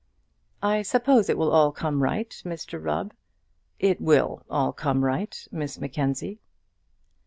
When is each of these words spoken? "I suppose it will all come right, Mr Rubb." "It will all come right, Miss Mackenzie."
"I 0.63 0.81
suppose 0.81 1.29
it 1.29 1.37
will 1.37 1.51
all 1.51 1.71
come 1.71 2.01
right, 2.01 2.27
Mr 2.43 2.83
Rubb." 2.83 3.13
"It 3.77 4.01
will 4.01 4.43
all 4.49 4.73
come 4.73 5.05
right, 5.05 5.47
Miss 5.51 5.79
Mackenzie." 5.79 6.39